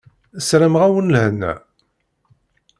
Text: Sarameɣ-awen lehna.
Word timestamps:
Sarameɣ-awen 0.47 1.11
lehna. 1.13 1.53